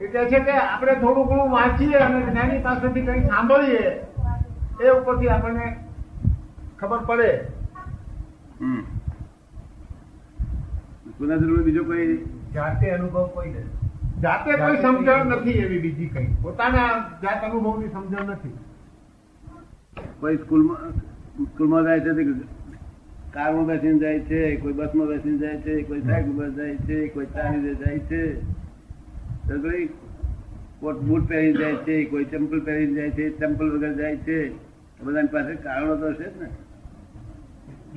[0.00, 3.90] એ કે છે કે આપણે થોડું ઘણું વાંચીએ અને જ્ઞાની પાસેથી કંઈ સાંભળીએ
[4.80, 5.66] એ ઉપરથી આપણને
[6.78, 7.30] ખબર પડે.
[11.20, 12.16] જરૂર બીજો કોઈ?
[12.54, 13.90] જાતે અનુભવ કોઈ નથી.
[14.22, 16.28] જાતે કોઈ સમજણ નથી એવી બીજી કઈ.
[16.42, 16.88] પોતાના
[17.22, 18.54] જાત અનુભવની સમજણ નથી.
[20.20, 20.90] કોઈ સ્કૂલમાં
[21.44, 22.24] સ્કૂલમાં જાય છે
[23.30, 27.26] કારમાં બેસીને જાય છે કોઈ બસમાં બેસીને જાય છે કોઈ સાયકલ બસ જાય છે કોઈ
[27.26, 28.22] ચાલીને જાય છે?
[30.80, 35.26] કોટ બૂટ પહેરી જાય છે કોઈ ચંપલ પહેરી જાય છે ચંપલ વગર જાય છે બધાની
[35.26, 36.50] પાસે કારણો તો છે ને.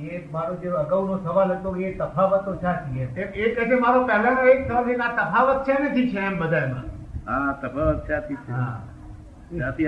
[0.04, 3.00] એ મારો જે અગાઉનો સવાલ હતો એ તફાવતો સાચી.
[3.00, 6.38] એ એ કહે છે મારો પહેલાનો એક સવાલ છે આ તફાવત છે નથી છે એમ
[6.38, 6.84] બધામાં
[7.30, 8.52] હા તફાવત છે.
[8.52, 8.82] હા.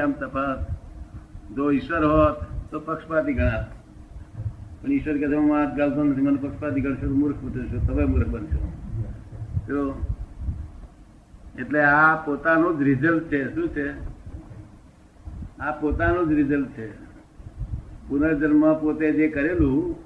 [0.02, 0.58] આમ તફાવત.
[1.56, 2.36] જો ઈશ્વર હોત
[2.70, 3.66] તો પક્ષપાતી ગણાત.
[4.82, 8.28] પણ ઈશ્વર કે હું હાથ ગાલતો નથી મને પક્ષપાતી ગણશો તો મૂર્ખ છો તમે મૂર્ખ
[8.28, 8.72] બનશો.
[9.68, 9.94] જો
[11.58, 13.54] એટલે આ પોતાનું જ રિઝલ્ટ છે.
[13.54, 13.90] શું છે?
[15.58, 16.88] આ પોતાનું જ રિઝલ્ટ છે.
[18.08, 19.96] પુનર્જન્મ પોતે જે કરેલું,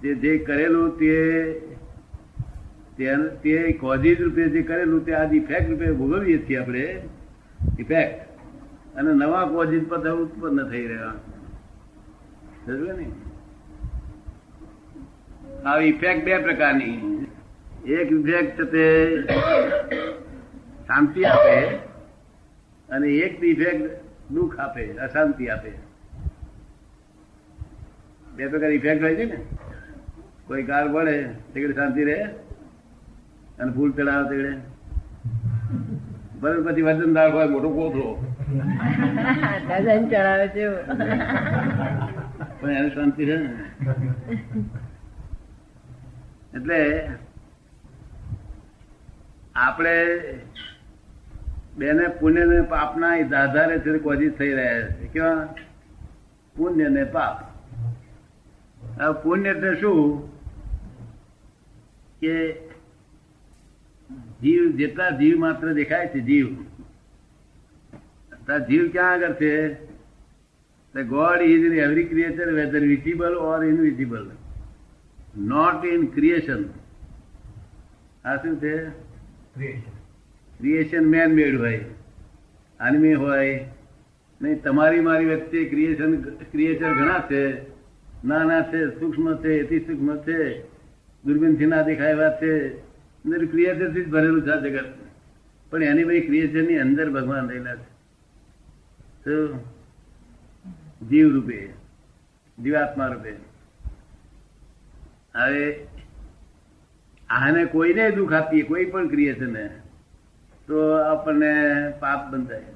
[0.00, 7.08] તે જે કરેલું તે કોઝિજ રૂપે જે કરેલું તે આજ ઇફેક્ટ રૂપે ભોગવીએ છીએ આપણે.
[7.78, 8.38] ઇફેક્ટ
[8.96, 11.12] અને નવા કોઝિજ પર ઉત્પન્ન થઈ રહ્યા.
[12.92, 13.12] ને?
[15.64, 17.23] આ ઇફેક્ટ બે પ્રકારની.
[17.84, 18.84] એક ઇફેક્ટ તે
[20.86, 21.56] શાંતિ આપે
[22.88, 23.84] અને એક ઇફેક્ટ
[24.30, 25.72] દુઃખ આપે અશાંતિ આપે.
[28.36, 29.38] બે પ્રકાર ઇફેક્ટ હોય છે ને.
[30.46, 31.16] કોઈ કાર પડે
[31.52, 32.18] તે શાંતિ રહે
[33.58, 34.38] અને ફૂલ ચડાવે તે
[36.40, 38.08] ભલે પછી વજનદાર હોય મોટો કોથળો.
[39.68, 40.64] વજન ચડાવે છે
[42.60, 43.50] પણ એને શાંતિ રહે ને.
[46.56, 46.80] એટલે
[49.54, 49.94] આપણે
[51.78, 55.48] બેને પુણ્ય ને પાપના આધારે કોજી થઈ રહ્યા છે કેવા
[56.56, 57.36] પુણ્ય ને પાપ
[58.98, 60.28] હવે પુણ્ય એટલે શું
[62.20, 62.36] કે
[64.42, 66.48] જીવ જેટલા જીવ માત્ર દેખાય છે જીવ
[68.68, 69.76] જીવ ક્યાં આગળ છે
[70.94, 73.64] The God is in every creature, whether visible or.
[75.34, 76.72] Not in creation.
[78.24, 78.92] આ શું છે.
[79.54, 81.84] ક્રિએશન મેન મેડ હોય.
[82.80, 83.68] આનમી હોય.
[84.42, 87.70] નહીં, તમારી મારી વચ્ચે ક્રિએશન ક્રિએશન ઘણા છે.
[88.24, 90.62] નાના છે, સૂક્ષ્મ છે અતિ સૂક્ષ્મ છે.
[91.24, 92.68] દૂરબીનથી ના દેખાય એવા છે
[93.46, 94.84] ક્રિએશનથી જ ભરેલું છે જગત.
[95.70, 97.94] પણ એની બધી ક્રિએચરની અંદર ભગવાન રહેલા છે?
[101.08, 101.68] જીવ રૂપે,
[102.62, 103.32] જીવાત્મા રૂપે.
[105.34, 105.86] હવે
[107.30, 109.56] આને કોઈને દુઃખ આપીએ કોઈ પણ ક્રિએશન
[110.68, 111.52] તો આપણને
[112.00, 112.72] પાપ બંધાય.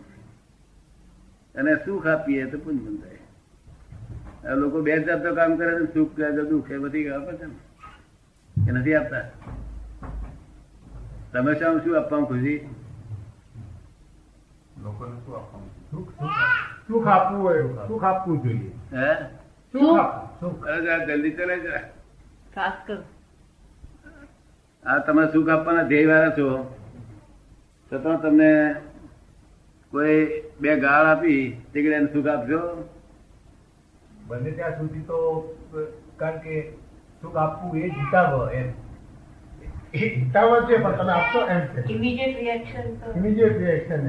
[1.54, 4.54] અને સુખ આપીએ તો પુણ્ય બંધાય.
[4.54, 7.54] લોકો બે જાતનું કામ કરે છે સુખ તો દુઃખ એ બધી આપે છે ને.
[8.66, 9.24] કે નથી આપતા?
[11.32, 12.68] તમે શું શું આપવાનું ખુશી?
[14.82, 16.10] લોકોને શું આપવાનું સુખ
[16.88, 17.42] સુખ આપવું.
[17.42, 18.70] હોય સુખ આપવું જોઈએ.
[18.92, 19.14] હે?
[20.40, 20.66] સુખ
[21.06, 21.80] જલ્દી ચલાય જરા
[22.54, 22.98] ખાસ કર.
[24.84, 26.48] આ તમે સુખ આપવાના ધ્યેય વાળા છો
[27.92, 28.50] છતાં તમને
[29.92, 30.18] કોઈ
[30.60, 31.40] બે ગાળ આપી
[31.72, 32.60] તે એને સુખ આપજો.
[34.28, 35.18] બને ત્યાં સુધી તો
[36.16, 36.54] કારણ કે
[37.22, 38.68] સુખ આપવું એ જીતાવ એમ.
[39.94, 41.80] એ છે પણ તમે આપશો એમ છે.
[41.88, 44.02] ઇમિડિયેટ રિએક્શન ઇમિડિયેટ રિએક્શન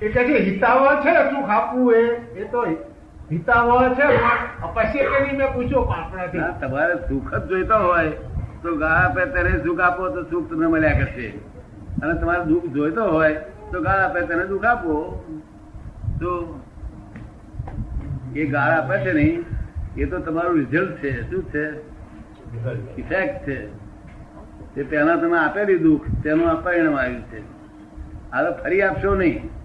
[0.00, 2.02] એ કહે છે હિતાવ છે સુખ આપવું એ
[2.36, 2.66] એ તો
[6.60, 8.08] તમારે સુખ જ જોઈતા હોય,
[8.62, 11.28] તો ગાળ આપે ત્યારે સુખ આપો, તો સુખ તમને મળ્યા કરશે.
[12.02, 13.34] અને તમારે દુઃખ જોઈતો હોય,
[13.72, 15.24] તો ગાળ આપે તેને દુઃખ આપો.
[16.20, 16.60] તો
[18.36, 19.44] એ ગાળ આપે છે નહીં,
[19.96, 21.30] એ તો તમારું રિઝલ્ટ છે.
[21.30, 21.92] શું છે?
[23.00, 23.66] ઇફેક્ટ છે.
[24.74, 27.40] તે પહેલા તમે આપેલી દુઃખ, તેનું પરિણામ આવ્યું છે.
[28.32, 29.61] હવે ફરી આપશો નહીં.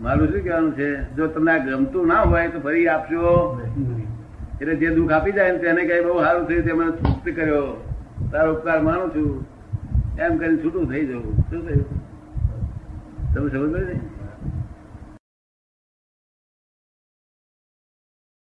[0.00, 1.14] મારું શું કહેવાનું છે?
[1.14, 3.60] જો તમને આ ગમતું ના હોય તો ફરી આપશો.
[4.60, 7.84] એટલે જે દુઃખ આપી જાય ને તેને કઈ બહુ સારું થયું તે મને તૃપ્ત કર્યો.
[8.32, 9.46] તારો ઉપકાર માનું છું.
[10.18, 11.36] એમ કરીને છૂટું થઈ જવું.
[11.50, 12.06] શું થયું?
[13.34, 14.00] તમે સમજ ને